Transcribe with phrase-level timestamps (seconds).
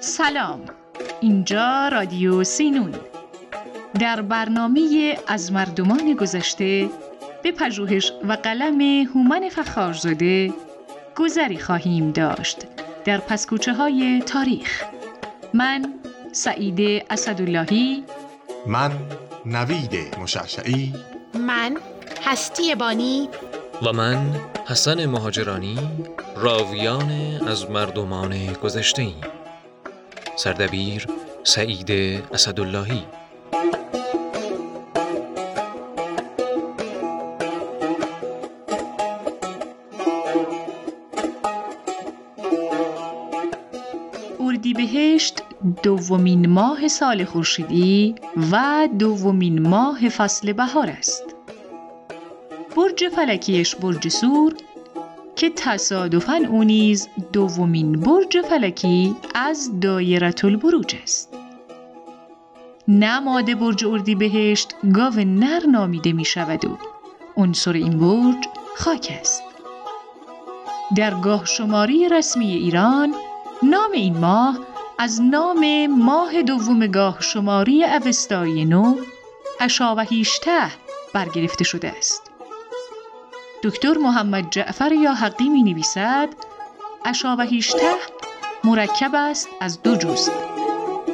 [0.00, 0.60] سلام.
[1.20, 2.94] اینجا رادیو سینون.
[4.00, 6.90] در برنامه از مردمان گذشته
[7.42, 8.80] به پژوهش و قلم
[9.14, 10.52] هومن فخارزاده
[11.16, 12.66] گذری خواهیم داشت
[13.04, 14.84] در پسکوچه های تاریخ.
[15.54, 15.94] من
[16.32, 18.04] سعید اسداللهی.
[18.66, 18.92] من
[19.46, 20.94] نوید مشعشعی.
[21.34, 21.76] من
[22.24, 23.28] هستی بانی.
[23.82, 25.78] و من حسن مهاجرانی
[26.36, 27.10] راویان
[27.48, 29.39] از مردمان گذشته ایم
[30.40, 31.06] سردبیر
[31.42, 31.90] سعید
[32.32, 33.02] اسداللهی
[44.40, 45.42] اردیبهشت
[45.82, 48.14] دومین ماه سال خورشیدی
[48.52, 51.24] و دومین ماه فصل بهار است.
[52.76, 54.54] برج فلکیش برج سور
[55.40, 61.34] که تصادفاً او نیز دومین برج فلکی از دایره البروج است.
[62.88, 66.78] نماد برج اردیبهشت گاو نر نامیده می شود و
[67.36, 69.42] عنصر این برج خاک است.
[70.96, 73.14] در گاه شماری رسمی ایران
[73.62, 74.58] نام این ماه
[74.98, 78.94] از نام ماه دوم گاه شماری اوستایی نو
[79.60, 80.60] اشاوهیشته
[81.14, 82.29] برگرفته شده است.
[83.62, 86.28] دکتر محمد جعفر یا حقی می نویسد
[87.04, 87.94] اشاوهیشته
[88.64, 90.30] مرکب است از دو جز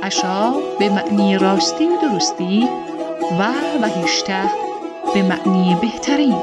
[0.03, 2.69] اشا به معنی راستی و درستی
[3.39, 3.53] و
[3.83, 4.51] وهیشته
[5.15, 6.43] به معنی بهترین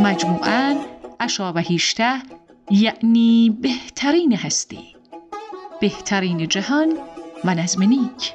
[0.00, 0.76] مجموعاً
[1.20, 2.22] اشاوهیشته
[2.70, 4.96] یعنی بهترین هستی
[5.80, 6.98] بهترین جهان
[7.44, 8.34] و نظم نیک.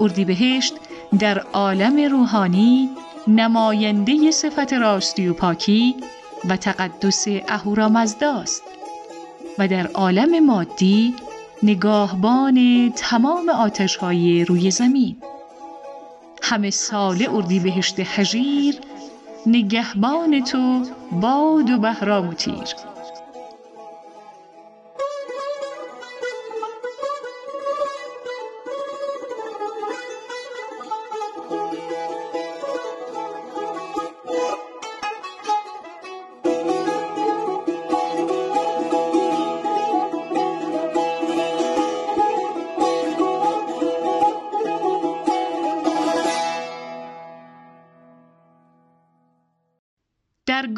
[0.00, 0.74] اردیبهشت
[1.18, 2.90] در عالم روحانی
[3.28, 5.96] نماینده صفت راستی و پاکی
[6.48, 8.62] و تقدس اهورامزدا است
[9.58, 11.14] و در عالم مادی
[11.62, 15.16] نگاهبان تمام آتشهای روی زمین.
[16.42, 18.74] همه سال اردیبهشت حجیر
[19.46, 22.95] نگهبان تو باد و بهرام و تیر.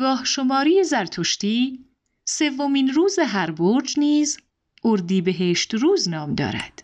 [0.09, 1.85] در گاه شماری زرتشتی
[2.25, 4.39] سومین روز هر برج نیز
[4.85, 6.81] اردیبهشت روز نام دارد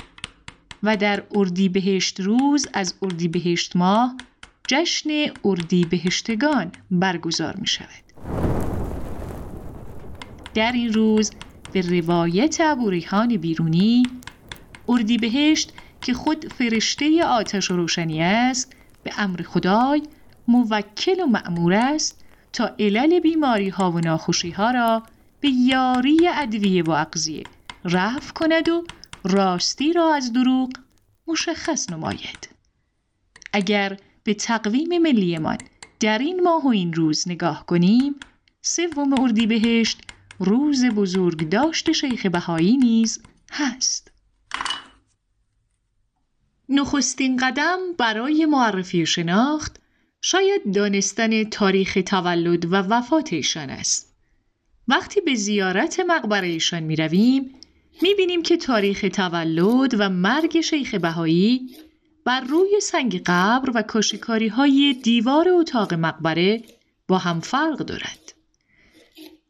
[0.83, 4.17] و در اردیبهشت روز از اردیبهشت ماه
[4.69, 5.11] جشن
[5.45, 8.05] اردیبهشتگان برگزار می شود.
[10.55, 11.31] در این روز
[11.73, 14.03] به روایت ابوریحان بیرونی
[14.89, 20.03] اردیبهشت که خود فرشته آتش و روشنی است به امر خدای
[20.49, 22.24] موکل و مأمور است
[22.55, 25.03] تا علل بیماری ها و ناخوشی ها را
[25.41, 27.45] به یاری ادویه و اقضیه
[27.85, 28.85] رفع کند و
[29.25, 30.73] راستی را از دروغ
[31.27, 32.49] مشخص نماید.
[33.53, 35.59] اگر به تقویم ملیمان
[36.01, 38.15] در این ماه و این روز نگاه کنیم
[38.63, 40.01] سوم اردیبهشت
[40.39, 43.23] روز بزرگ داشت شیخ بهایی نیز
[43.53, 44.11] هست.
[46.69, 49.81] نخستین قدم برای معرفی شناخت
[50.27, 54.15] شاید دانستن تاریخ تولد و وفات ایشان است.
[54.89, 57.55] وقتی به زیارت مقبره ایشان می رویم
[58.03, 61.77] می بینیم که تاریخ تولد و مرگ شیخ بهایی
[62.25, 66.63] بر روی سنگ قبر و کاشیکاری های دیوار اتاق مقبره
[67.09, 68.35] با هم فرق دارد.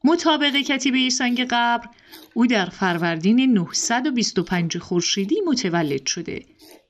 [0.05, 1.89] مطابق کتیبه سنگ قبر
[2.35, 6.45] او در فروردین 925 خورشیدی متولد شده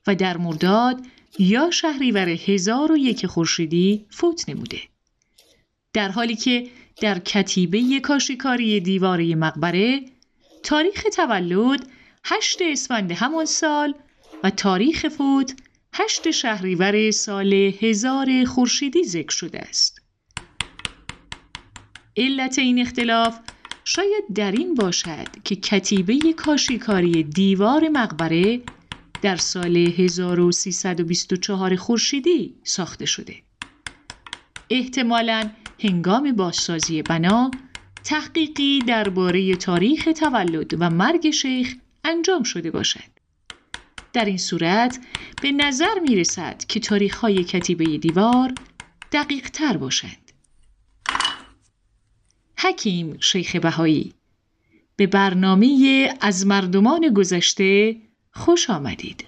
[0.07, 1.01] و در مرداد
[1.39, 4.79] یا شهریور هزار و یک خورشیدی فوت نموده.
[5.93, 6.67] در حالی که
[7.01, 10.01] در کتیبه کاشیکاری دیواره مقبره
[10.63, 11.87] تاریخ تولد
[12.25, 13.95] هشت اسفند همان سال
[14.43, 15.53] و تاریخ فوت
[15.93, 20.01] هشت شهریور سال هزار خورشیدی ذکر شده است.
[22.17, 23.39] علت این اختلاف
[23.85, 28.61] شاید در این باشد که کتیبه کاشیکاری دیوار مقبره
[29.25, 33.35] در سال 1324 خورشیدی ساخته شده.
[34.69, 35.49] احتمالاً
[35.79, 37.51] هنگام بازسازی بنا
[38.03, 43.11] تحقیقی درباره تاریخ تولد و مرگ شیخ انجام شده باشد.
[44.13, 44.99] در این صورت
[45.41, 48.53] به نظر می رسد که تاریخ های کتیبه دیوار
[49.11, 50.31] دقیق تر باشند.
[52.57, 54.13] حکیم شیخ بهایی
[54.95, 58.04] به برنامه از مردمان گذشته
[58.35, 59.23] خوش آمدید.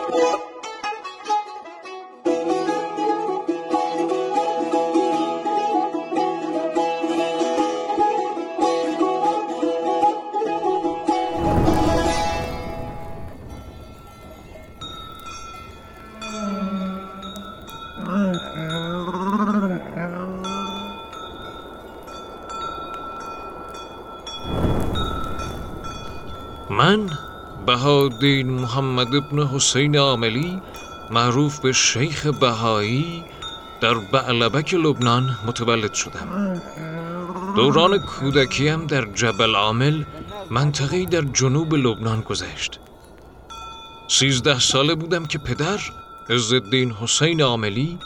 [28.10, 30.62] بهادین محمد ابن حسین عاملی
[31.12, 33.24] معروف به شیخ بهایی
[33.82, 36.62] در بعلبک لبنان متولد شدم
[37.56, 40.04] دوران کودکیم در جبل عامل
[40.52, 42.80] منطقه‌ای در جنوب لبنان گذشت
[44.08, 45.80] سیزده ساله بودم که پدر
[46.30, 47.98] عزالدین حسین عاملی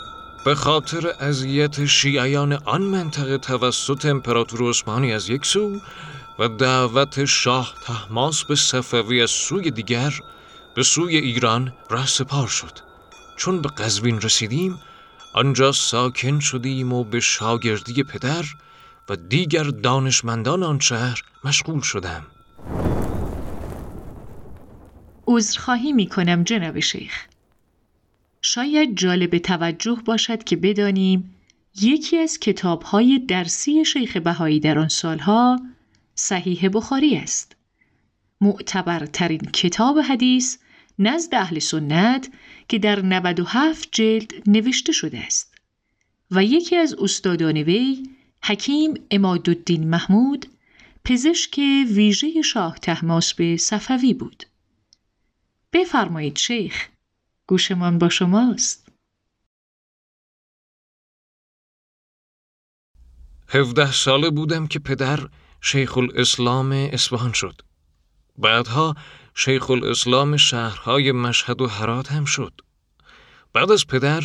[0.46, 5.80] به خاطر اذیت شیعیان آن منطقه توسط امپراتور عثمانی از یک سو
[6.40, 10.20] و دعوت شاه تحماس به صفوی از سوی دیگر
[10.76, 11.74] به سوی ایران
[12.06, 12.80] سپار شد.
[13.38, 14.80] چون به قزوین رسیدیم
[15.34, 18.46] آنجا ساکن شدیم و به شاگردی پدر
[19.10, 22.28] و دیگر دانشمندان آن شهر مشغول شدم.
[25.28, 27.26] عذرخواهی می کنم جناب شیخ.
[28.42, 31.36] شاید جالب توجه باشد که بدانیم
[31.82, 35.60] یکی از کتابهای درسی شیخ بهایی در آن سالها
[36.22, 37.56] صحیح بخاری است.
[38.42, 40.58] معتبرترین کتاب حدیث
[41.00, 42.30] نزد اهل سنت
[42.68, 45.56] که در 97 جلد نوشته شده است
[46.32, 48.10] و یکی از استادان وی
[48.44, 50.46] حکیم امادالدین محمود
[51.06, 51.58] پزشک
[51.92, 52.78] ویژه شاه
[53.38, 54.44] به صفوی بود.
[55.74, 56.88] بفرمایید شیخ
[57.48, 58.88] گوشمان با شماست.
[63.48, 65.30] هفده ساله بودم که پدر
[65.62, 67.62] شیخ الاسلام اصفهان شد.
[68.38, 68.96] بعدها
[69.36, 72.54] شیخ الاسلام شهرهای مشهد و هرات هم شد.
[73.54, 74.24] بعد از پدر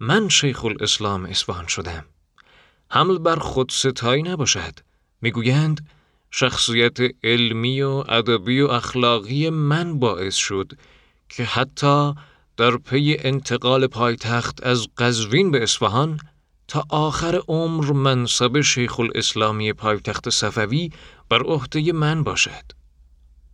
[0.00, 2.04] من شیخ الاسلام اصفهان شدم.
[2.90, 4.74] حمل بر خود ستایی نباشد.
[5.20, 5.88] می‌گویند
[6.30, 10.72] شخصیت علمی و ادبی و اخلاقی من باعث شد
[11.28, 12.14] که حتی
[12.56, 16.20] در پی انتقال پایتخت از قزوین به اصفهان
[16.68, 20.90] تا آخر عمر منصب شیخ الاسلامی پایتخت صفوی
[21.28, 22.72] بر عهده من باشد.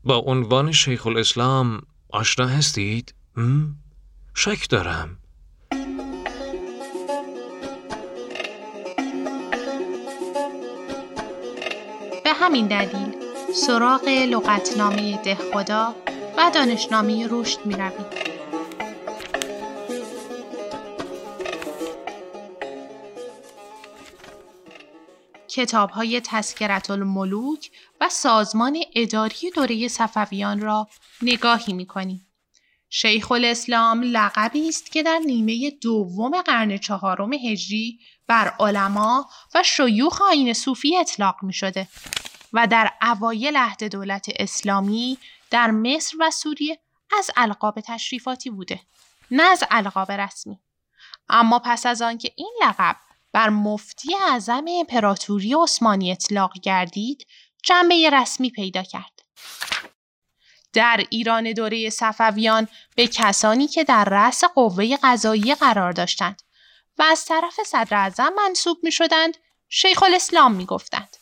[0.04, 3.14] با عنوان شیخ الاسلام آشنا هستید؟
[4.34, 5.18] شک دارم.
[12.24, 13.14] به همین دلیل
[13.54, 15.94] سراغ لغتنامه دهخدا
[16.38, 18.33] و دانشنامه رشد می روید.
[25.54, 27.70] کتاب های تسکرت الملوک
[28.00, 30.88] و سازمان اداری دوره صفویان را
[31.22, 32.26] نگاهی می کنیم.
[32.90, 40.22] شیخ الاسلام لقبی است که در نیمه دوم قرن چهارم هجری بر علما و شیوخ
[40.22, 41.88] آین صوفی اطلاق می شده
[42.52, 45.18] و در اوایل عهد دولت اسلامی
[45.50, 46.78] در مصر و سوریه
[47.18, 48.80] از القاب تشریفاتی بوده
[49.30, 50.58] نه از القاب رسمی
[51.28, 52.96] اما پس از آنکه این لقب
[53.34, 57.26] بر مفتی اعظم امپراتوری عثمانی اطلاق گردید
[57.62, 59.20] جنبه رسمی پیدا کرد.
[60.72, 66.42] در ایران دوره صفویان به کسانی که در رأس قوه قضایی قرار داشتند
[66.98, 69.36] و از طرف صدر اعظم منصوب می شدند
[69.68, 71.16] شیخ الاسلام می گفتند.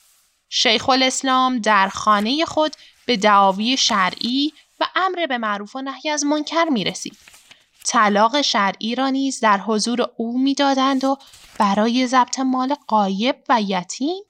[0.49, 2.73] شیخ الاسلام در خانه خود
[3.07, 7.19] به دعاوی شرعی و امر به معروف و نهی از منکر می رسید.
[7.85, 11.17] طلاق شرعی را نیز در حضور او می‌دادند و
[11.59, 14.25] برای ضبط مال قایب و یتیم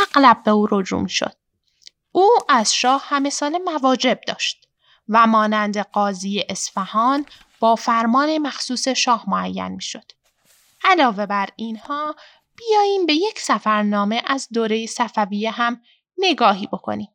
[0.00, 1.32] اغلب به او رجوع شد.
[2.12, 4.68] او از شاه همه سال مواجب داشت
[5.08, 7.26] و مانند قاضی اصفهان
[7.60, 10.12] با فرمان مخصوص شاه معین می شد.
[10.84, 12.14] علاوه بر اینها
[12.56, 15.82] بیاییم به یک سفرنامه از دوره صفویه هم
[16.18, 17.08] نگاهی بکنیم.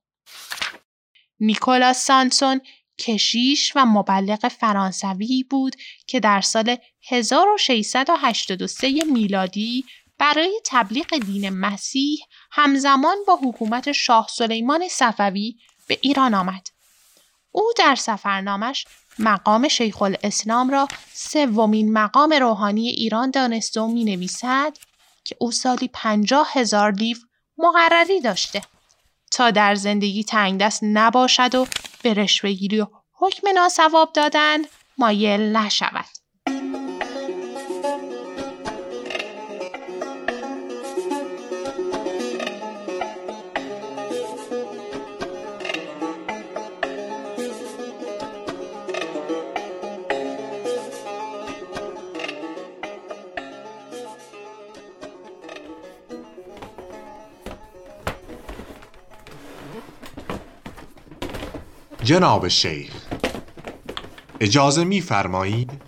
[1.40, 2.62] نیکولاس سانسون
[2.98, 5.76] کشیش و مبلغ فرانسوی بود
[6.08, 6.78] که در سال
[7.10, 9.86] 1683 میلادی
[10.18, 12.20] برای تبلیغ دین مسیح
[12.52, 15.56] همزمان با حکومت شاه سلیمان صفوی
[15.88, 16.68] به ایران آمد.
[17.52, 18.86] او در سفرنامش
[19.20, 24.78] مقام شیخ الاسلام را سومین مقام روحانی ایران دانسته و می نویسد
[25.24, 27.18] که او سالی پنجاه هزار لیو
[27.58, 28.62] مقرری داشته.
[29.32, 31.68] تا در زندگی تنگ دست نباشد و
[32.06, 34.58] به رشوهگیری و حکم ناسواب دادن
[34.98, 36.06] مایل نشود.
[62.16, 62.94] جناب شیخ
[64.40, 65.82] اجازه میفرمایید؟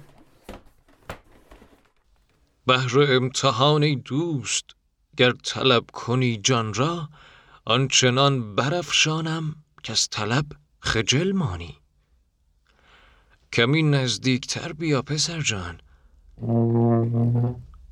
[2.66, 4.66] بهر امتحان ای دوست
[5.18, 7.10] گر طلب کنی جان را
[7.66, 10.46] آنچنان برافشانم که از طلب
[10.80, 11.76] خجل مانی.
[13.54, 15.82] کمی نزدیکتر بیا پسر جان.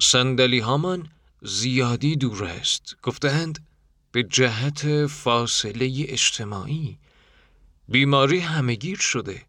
[0.01, 1.07] صندلی هامان
[1.41, 2.95] زیادی دور است.
[3.03, 3.67] گفتند
[4.11, 6.97] به جهت فاصله اجتماعی
[7.89, 9.41] بیماری همگیر شده.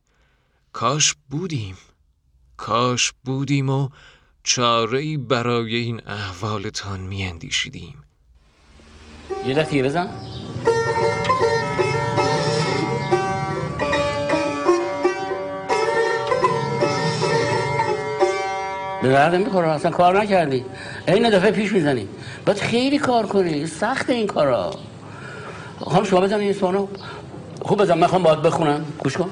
[0.73, 1.77] کاش بودیم.
[2.57, 3.89] کاش بودیم و
[4.43, 7.95] چاره برای این احوالتان میاندیشیدیم.
[9.47, 10.09] یه دفعه بزن.
[19.03, 20.65] به درد می‌خوره اصلا کار نکردی.
[21.09, 22.09] این دفعه پیش می‌زنی.
[22.47, 23.67] باید خیلی کار کنی.
[23.67, 24.75] سخت این کارا.
[25.79, 26.89] خواهم شما بزن این سوانو
[27.67, 28.85] خوب بزن من باید بخونم.
[28.99, 29.31] گوش کن.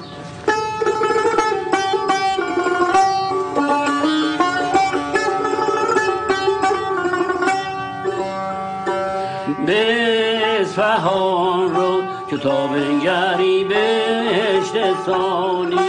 [9.67, 12.71] به اصفهان رو کتاب
[13.05, 15.84] گری بهشت ثانی.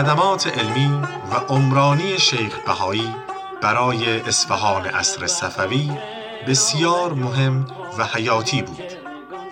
[0.00, 3.14] خدمات علمی و عمرانی شیخ بهایی
[3.62, 5.90] برای اصفهان عصر صفوی
[6.48, 7.66] بسیار مهم
[7.98, 8.92] و حیاتی بود.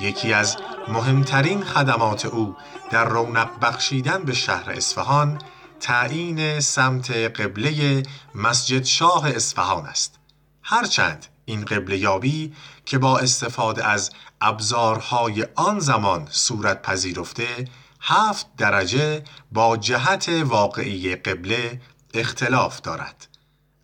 [0.00, 0.56] یکی از
[0.88, 2.56] مهمترین خدمات او
[2.90, 5.38] در رونق بخشیدن به شهر اصفهان
[5.80, 8.02] تعیین سمت قبله
[8.34, 10.18] مسجد شاه اصفهان است.
[10.62, 12.52] هرچند این قبله یابی
[12.84, 17.64] که با استفاده از ابزارهای آن زمان صورت پذیرفته
[18.00, 21.80] هفت درجه با جهت واقعی قبله
[22.14, 23.28] اختلاف دارد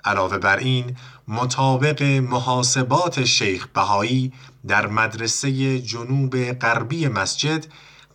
[0.04, 0.96] علاوه بر این
[1.28, 4.32] مطابق محاسبات شیخ بهایی
[4.66, 7.66] در مدرسه جنوب غربی مسجد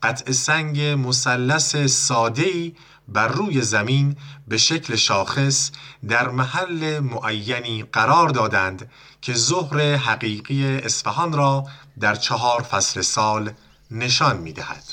[0.03, 2.73] قطع سنگ مثلث ساده‌ای
[3.07, 4.15] بر روی زمین
[4.47, 5.71] به شکل شاخص
[6.07, 8.91] در محل معینی قرار دادند
[9.21, 11.65] که ظهر حقیقی اصفهان را
[11.99, 13.51] در چهار فصل سال
[13.91, 14.83] نشان می دهد.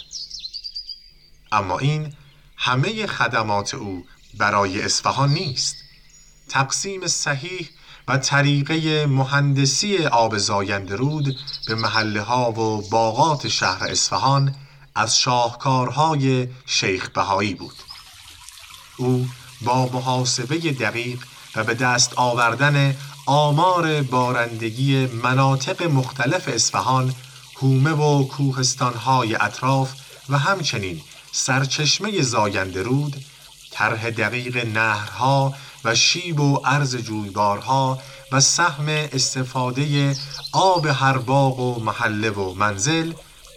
[1.53, 2.12] اما این
[2.57, 4.05] همه خدمات او
[4.38, 5.76] برای اصفهان نیست.
[6.49, 7.69] تقسیم صحیح
[8.09, 11.37] و طریقه مهندسی آب زاینده رود
[11.67, 14.55] به محله ها و باغات شهر اصفهان
[14.95, 17.76] از شاهکارهای شیخ بهایی بود.
[18.97, 19.29] او
[19.62, 21.25] با محاسبه دقیق
[21.57, 27.15] و به دست آوردن آمار بارندگی مناطق مختلف اصفهان
[27.57, 29.93] هومه و کوهستانهای اطراف
[30.29, 31.00] و همچنین
[31.37, 33.25] سرچشمه زاینده رود
[33.71, 37.99] طرح دقیق نهرها و شیب و عرض جویبارها
[38.33, 40.16] و سهم استفاده
[40.52, 43.12] آب هر باغ و محله و منزل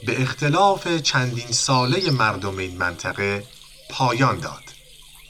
[0.06, 3.44] به اختلاف چندین ساله مردم این منطقه
[3.90, 4.64] پایان داد.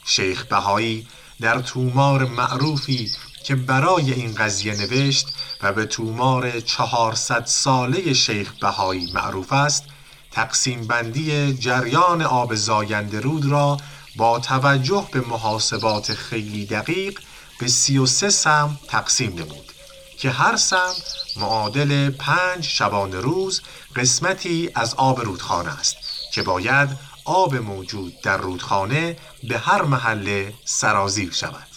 [0.05, 1.07] شیخ بهایی
[1.41, 3.11] در تومار معروفی
[3.43, 5.27] که برای این قضیه نوشت
[5.61, 9.83] و به تومار چهارصد ساله شیخ بهایی معروف است
[10.31, 13.77] تقسیم بندی جریان آب زاینده رود را
[14.15, 17.19] با توجه به محاسبات خیلی دقیق
[17.59, 19.73] به 33 سم تقسیم نمود
[20.17, 20.93] که هر سم
[21.37, 23.61] معادل پنج شبانه روز
[23.95, 25.95] قسمتی از آب رودخانه است
[26.33, 26.89] که باید
[27.25, 31.67] آب موجود در رودخانه به هر محله سرازیر شود.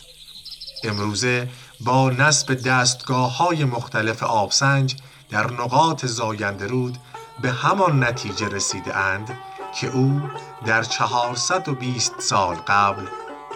[0.84, 1.48] امروزه
[1.80, 4.96] با نصب دستگاه های مختلف آبسنج
[5.30, 6.98] در نقاط زاینده رود
[7.40, 9.38] به همان نتیجه رسیده اند
[9.80, 10.22] که او
[10.66, 13.06] در 420 سال قبل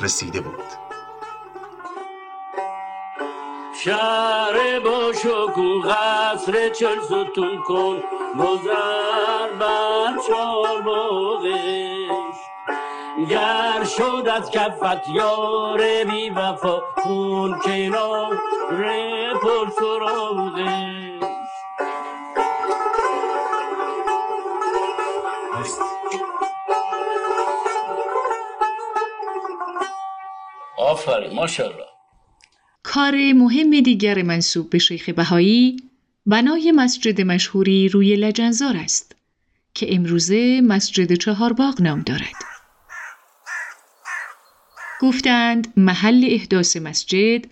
[0.01, 0.65] رسیده بود.
[3.85, 8.03] شهر با شکو قصر چل ستون کن
[8.39, 10.67] گذر بر چار
[13.31, 18.39] گر شد از کفت یار بی وفا خون کنار
[19.43, 21.06] پر سراغش.
[30.87, 31.87] آفرین ماشاءالله
[32.83, 35.77] کار مهم دیگر منصوب به شیخ بهایی
[36.27, 39.17] بنای مسجد مشهوری روی لجنزار است
[39.75, 42.35] که امروزه مسجد چهارباغ نام دارد.
[45.01, 47.45] گفتند محل احداث مسجد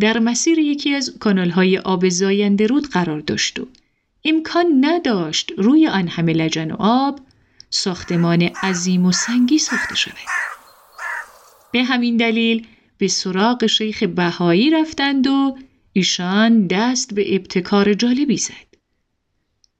[0.00, 3.66] در مسیر یکی از کانالهای آب زاینده رود قرار داشت و
[4.24, 7.20] امکان نداشت روی آن همه لجن و آب
[7.70, 10.49] ساختمان عظیم و سنگی ساخته شود.
[11.72, 12.66] به همین دلیل
[12.98, 15.58] به سراغ شیخ بهایی رفتند و
[15.92, 18.70] ایشان دست به ابتکار جالبی زد.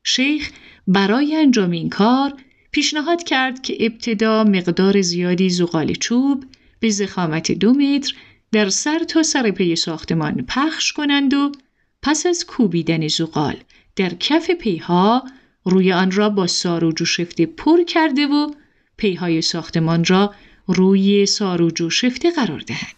[0.04, 0.50] شیخ
[0.86, 2.32] برای انجام این کار
[2.70, 6.44] پیشنهاد کرد که ابتدا مقدار زیادی زغال چوب
[6.80, 8.14] به زخامت دو متر
[8.52, 11.52] در سر تا سر پی ساختمان پخش کنند و
[12.02, 13.56] پس از کوبیدن زغال
[13.96, 15.24] در کف پیها
[15.64, 18.50] روی آن را با ساروج و شفته پر کرده و
[18.96, 20.34] پیهای ساختمان را
[20.72, 22.94] روی ساروج و شفته قرار دهند.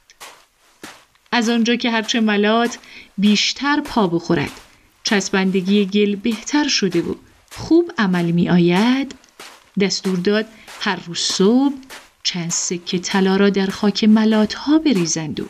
[1.32, 2.78] از آنجا که هرچه ملات
[3.18, 4.50] بیشتر پا بخورد
[5.02, 7.14] چسبندگی گل بهتر شده و
[7.50, 9.14] خوب عمل می آید
[9.80, 10.46] دستور داد
[10.80, 11.74] هر روز صبح
[12.22, 15.44] چند سکه طلا را در خاک ملات ها بریزند و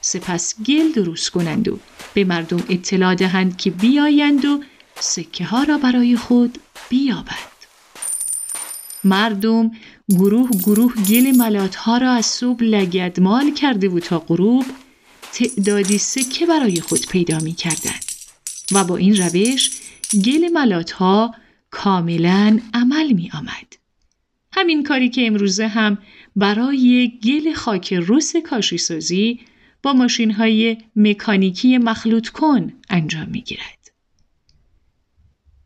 [0.00, 1.78] سپس گل درست کنند و
[2.14, 4.62] به مردم اطلاع دهند که بیایند و
[5.00, 7.55] سکه ها را برای خود بیابند.
[9.06, 9.70] مردم
[10.08, 14.64] گروه گروه گل ملات ها را از صبح لگدمال کرده و تا غروب
[15.32, 18.04] تعدادی سکه برای خود پیدا می کردند
[18.72, 19.70] و با این روش
[20.24, 21.34] گل ملات ها
[21.70, 23.76] کاملا عمل می آمد.
[24.52, 25.98] همین کاری که امروزه هم
[26.36, 29.40] برای گل خاک رس کاشی سازی
[29.82, 33.92] با ماشین های مکانیکی مخلوط کن انجام می گیرد.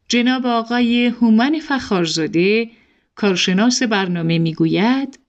[0.09, 2.71] جناب آقای هومن فخارزاده
[3.21, 5.21] کارشناس برنامه می گوید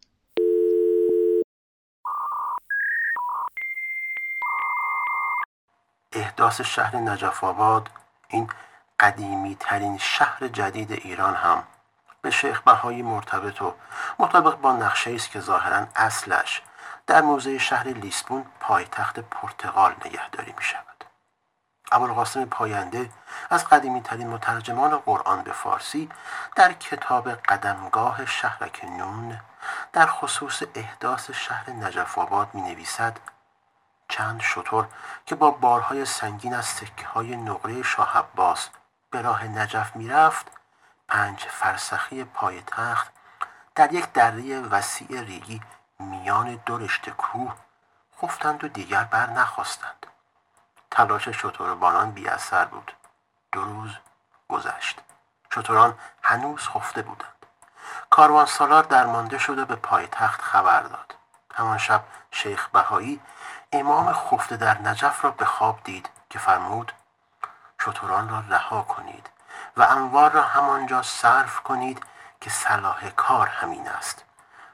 [6.13, 7.89] احداث شهر نجف آباد
[8.27, 8.49] این
[8.99, 11.63] قدیمی ترین شهر جدید ایران هم
[12.21, 13.73] به شیخ بهایی مرتبط و
[14.19, 16.61] مطابق با نقشه است که ظاهرا اصلش
[17.07, 20.90] در موزه شهر لیسبون پایتخت پرتغال نگهداری می شود.
[21.91, 23.09] ابوالقاسم پاینده
[23.49, 26.09] از قدیمی ترین مترجمان قرآن به فارسی
[26.55, 29.39] در کتاب قدمگاه شهرک نون
[29.93, 33.17] در خصوص احداث شهر نجف آباد می نویسد
[34.09, 34.87] چند شطور
[35.25, 38.69] که با بارهای سنگین از سکه های نقره شاه عباس
[39.11, 40.47] به راه نجف می‌رفت
[41.07, 43.11] پنج فرسخی پای تخت
[43.75, 45.61] در یک دره وسیع ریگی
[45.99, 47.55] میان دو رشته کوه
[48.21, 50.10] خفتند و دیگر بر نخواستند.
[50.91, 52.93] تلاش شتربانان بی اثر بود.
[53.51, 53.91] دو روز
[54.49, 54.99] گذشت.
[55.53, 57.45] شتران هنوز خفته بودند.
[58.09, 61.15] کاروان سالار درمانده شده به پایتخت خبر داد.
[61.55, 63.19] همان شب شیخ بهایی
[63.71, 66.91] امام خفته در نجف را به خواب دید که فرمود
[67.81, 69.29] شتران را رها کنید
[69.77, 72.03] و انوار را همانجا صرف کنید
[72.41, 74.25] که صلاح کار همین است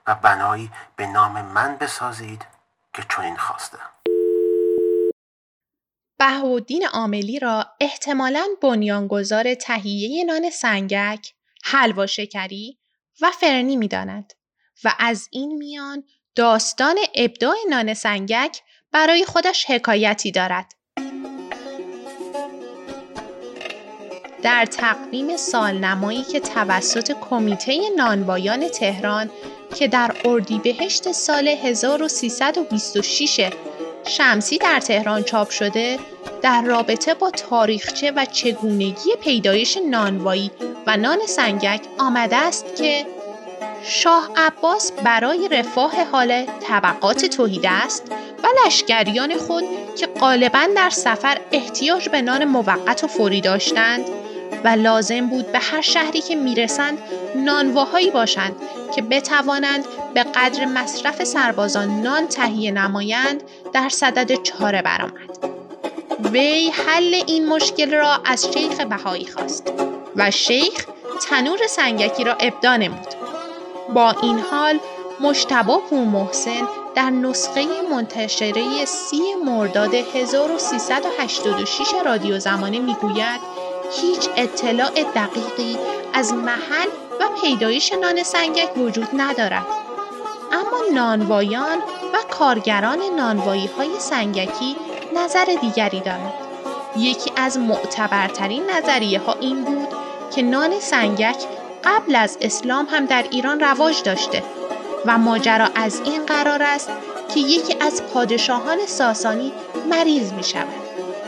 [0.08, 2.46] و بنایی به نام من بسازید
[2.94, 3.90] که چنین خواستم
[6.20, 12.78] بهودین عاملی را احتمالاً بنیانگذار تهیه نان سنگک، حلوا شکری
[13.22, 14.34] و فرنی می‌دانند
[14.84, 16.04] و از این میان
[16.36, 20.74] داستان ابداع نان سنگک برای خودش حکایتی دارد.
[24.44, 29.30] در تقویم سالنمایی که توسط کمیته نانوایان تهران
[29.76, 33.50] که در اردیبهشت سال 1326
[34.08, 36.00] شمسی در تهران چاپ شده
[36.42, 40.52] در رابطه با تاریخچه و چگونگی پیدایش نانوایی
[40.88, 43.06] و نان سنگک آمده است که
[43.84, 48.04] شاه عباس برای رفاه حال طبقات توحید است
[48.44, 49.64] و لشکریان خود
[49.98, 54.06] که غالبا در سفر احتیاج به نان موقت و فوری داشتند
[54.64, 56.98] و لازم بود به هر شهری که می‌رسند
[57.48, 58.56] نانواهایی باشند
[58.96, 65.38] که بتوانند به قدر مصرف سربازان نان تهیه نمایند در صدد چاره برآمد.
[66.34, 69.74] وی حل این مشکل را از شیخ بهایی خواست
[70.16, 70.86] و شیخ
[71.30, 73.08] تنور سنگکی را ابدا نمود.
[73.94, 74.80] با این حال
[75.20, 83.42] مشتبه پور محسن در نسخه منتشره سی مرداد 1386 رادیو زمانه می‌گوید
[84.02, 85.78] هیچ اطلاع دقیقی
[86.14, 89.66] از محل و پیدایش نان سنگک وجود ندارد.
[90.52, 91.78] اما نانوایان
[92.14, 94.76] و کارگران نانوایی های سنگکی
[95.16, 96.34] نظر دیگری دارند.
[96.98, 99.88] یکی از معتبرترین نظریه ها این بود
[100.36, 101.38] که نان سنگک
[101.84, 104.44] قبل از اسلام هم در ایران رواج داشته
[105.06, 106.90] و ماجرا از این قرار است
[107.34, 109.54] که یکی از پادشاهان ساسانی
[109.90, 110.68] مریض می شود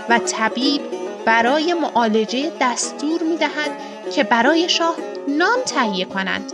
[0.10, 0.82] و طبیب
[1.25, 3.71] برای معالجه دستور می دهد
[4.15, 4.95] که برای شاه
[5.38, 6.52] نان تهیه کنند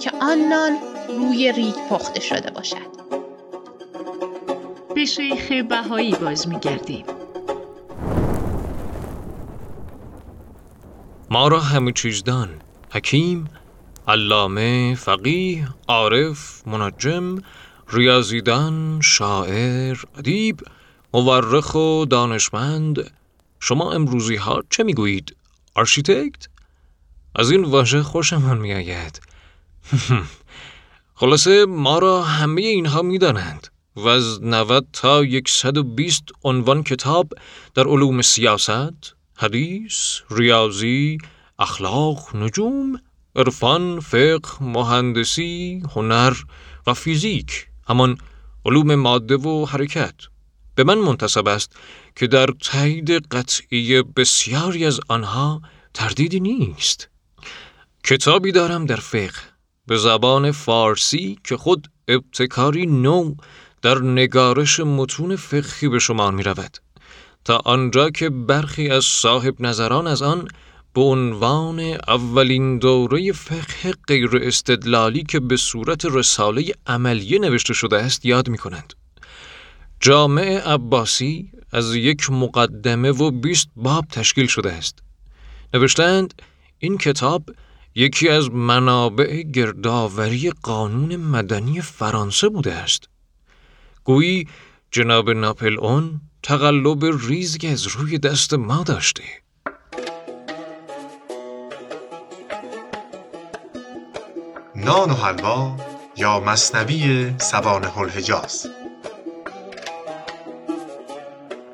[0.00, 2.92] که آن نان روی ریگ پخته شده باشد.
[4.94, 7.04] به شیخ بهایی باز می گردیم.
[11.30, 12.48] ما را همه چیزدان
[12.90, 13.50] حکیم
[14.08, 17.38] علامه فقیه عارف منجم
[17.92, 20.60] ریاضیدان شاعر ادیب
[21.14, 23.10] مورخ و دانشمند.
[23.60, 25.36] شما امروزی ها چه می‌گویید
[25.74, 26.51] آرشیتکت؟
[27.34, 29.20] از این واژه خوشمان میآید.
[31.14, 37.32] خلاصه ما را همه اینها می‌دانند و از 90 تا 120 عنوان کتاب
[37.74, 41.18] در علوم سیاست، حدیث، ریاضی،
[41.58, 43.00] اخلاق، نجوم،
[43.36, 46.36] عرفان، فقه، مهندسی، هنر
[46.86, 48.18] و فیزیک همان
[48.64, 50.14] علوم ماده و حرکت.
[50.74, 51.76] به من منتصب است
[52.16, 55.62] که در تایید قطعی بسیاری از آنها
[55.94, 57.08] تردیدی نیست.
[58.04, 59.40] کتابی دارم در فقه
[59.86, 63.34] به زبان فارسی که خود ابتکاری نو
[63.82, 66.78] در نگارش متون فقهی به شما می رود
[67.44, 70.48] تا آنجا که برخی از صاحب نظران از آن
[70.94, 78.24] به عنوان اولین دوره فقه غیر استدلالی که به صورت رساله عملیه نوشته شده است
[78.26, 78.92] یاد می کنند.
[80.00, 84.98] جامع عباسی از یک مقدمه و بیست باب تشکیل شده است.
[85.74, 86.42] نوشتند
[86.78, 87.42] این کتاب
[87.94, 93.08] یکی از منابع گردآوری قانون مدنی فرانسه بوده است.
[94.04, 94.48] گویی
[94.90, 99.22] جناب ناپل اون تقلب ریزی از روی دست ما داشته.
[104.76, 105.76] نان و حلوا
[106.16, 108.66] یا مصنوی سوانح الحجاز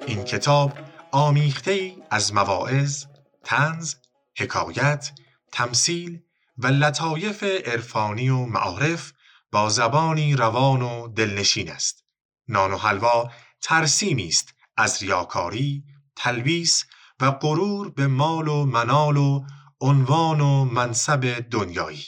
[0.07, 0.72] این کتاب
[1.12, 3.04] آمیخته از مواعظ،
[3.44, 3.94] تنز،
[4.38, 5.11] حکایت،
[5.53, 6.21] تمثیل
[6.59, 9.13] و لطایف عرفانی و معارف
[9.53, 12.05] با زبانی روان و دلنشین است.
[12.49, 13.31] نان و حلوا
[13.63, 15.85] ترسیمی است از ریاکاری،
[16.17, 16.85] تلویس
[17.21, 19.45] و غرور به مال و منال و
[19.81, 22.05] عنوان و منصب دنیایی.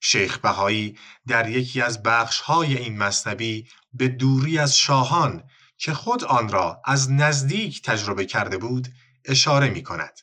[0.00, 5.44] شیخ بهایی در یکی از بخشهای این مصنبی به دوری از شاهان
[5.78, 8.88] که خود آن را از نزدیک تجربه کرده بود
[9.24, 10.20] اشاره می کند.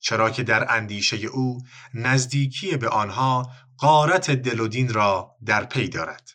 [0.00, 1.58] چرا که در اندیشه او
[1.94, 6.30] نزدیکی به آنها قارت دل و دین را در پی دارد.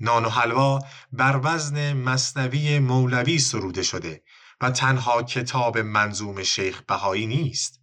[0.00, 0.78] نان و حلوا
[1.12, 4.22] بر وزن مصنوی مولوی سروده شده
[4.60, 7.80] و تنها کتاب منظوم شیخ بهایی نیست.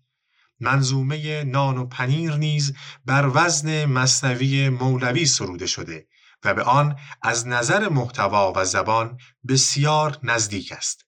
[0.60, 2.74] منظومه نان و پنیر نیز
[3.06, 6.08] بر وزن مصنوی مولوی سروده شده
[6.44, 11.05] و به آن از نظر محتوا و زبان بسیار نزدیک است.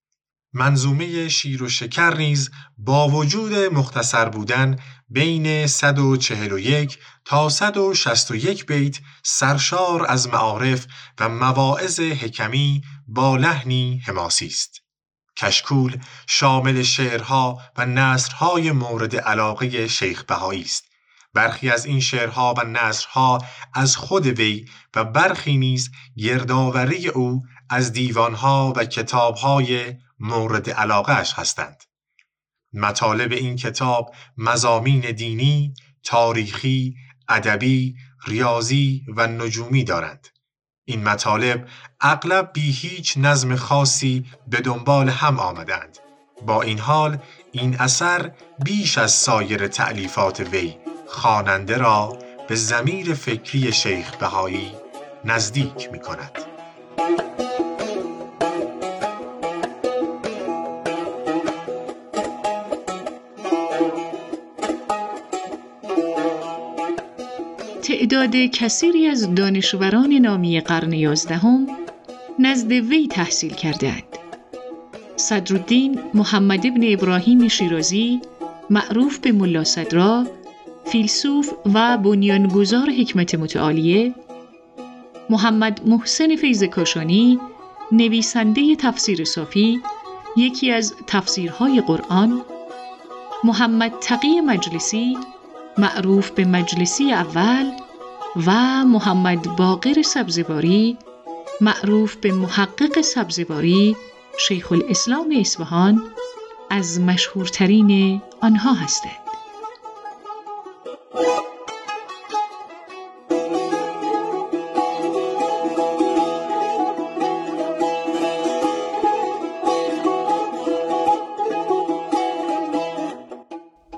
[0.57, 10.05] منظومه شیر و شکر نیز با وجود مختصر بودن بین 141 تا 161 بیت سرشار
[10.09, 10.87] از معارف
[11.19, 14.81] و مواعظ حکمی با لحنی حماسی است.
[15.37, 20.83] کشکول شامل شعرها و نصرهای مورد علاقه شیخ بهایی است.
[21.33, 23.37] برخی از این شعرها و نصرها
[23.73, 24.65] از خود وی
[24.95, 31.83] و برخی نیز گردآوری او از دیوانها و کتابهای مورد علاقهش هستند.
[32.73, 36.95] مطالب این کتاب مزامین دینی، تاریخی،
[37.29, 37.95] ادبی،
[38.27, 40.27] ریاضی و نجومی دارند.
[40.85, 41.67] این مطالب
[42.01, 45.97] اغلب بی هیچ نظم خاصی به دنبال هم آمدند.
[46.45, 47.17] با این حال
[47.51, 48.31] این اثر
[48.63, 50.77] بیش از سایر تعلیفات وی
[51.07, 54.71] خواننده را به زمیر فکری شیخ بهایی
[55.25, 56.31] نزدیک می کند.
[68.07, 71.67] تعداد کثیری از دانشوران نامی قرن یازدهم
[72.39, 74.03] نزد وی تحصیل کردند.
[75.15, 78.21] صدرالدین محمد ابن ابراهیم شیرازی
[78.69, 80.27] معروف به ملا صدرا
[80.85, 84.15] فیلسوف و بنیانگذار حکمت متعالیه
[85.29, 87.39] محمد محسن فیض کاشانی
[87.91, 89.79] نویسنده تفسیر صافی
[90.37, 92.41] یکی از تفسیرهای قرآن
[93.43, 95.17] محمد تقی مجلسی
[95.77, 97.86] معروف به مجلسی اول
[98.45, 98.51] و
[98.85, 100.97] محمد باقر سبزواری
[101.61, 103.95] معروف به محقق سبزواری
[104.39, 106.03] شیخ الاسلام اصفهان
[106.69, 109.11] از مشهورترین آنها هستند.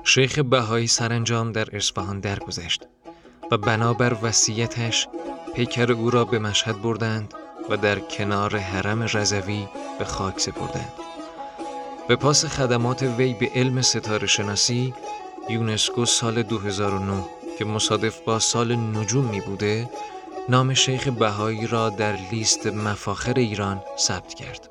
[0.04, 2.86] شیخ بهایی سرانجام در اصفهان درگذشت
[3.50, 5.08] و بنابر وصیتش
[5.54, 7.34] پیکر او را به مشهد بردند
[7.70, 10.92] و در کنار حرم رضوی به خاک سپردند.
[12.08, 14.94] به پاس خدمات وی به علم ستاره شناسی
[15.48, 17.24] یونسکو سال 2009
[17.58, 19.90] که مصادف با سال نجوم می بوده
[20.48, 24.68] نام شیخ بهایی را در لیست مفاخر ایران ثبت کرد.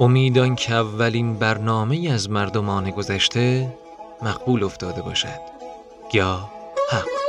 [0.00, 3.74] امیدان که اولین برنامه از مردمان گذشته
[4.22, 5.40] مقبول افتاده باشد.
[6.12, 6.50] یا
[6.90, 7.23] حق.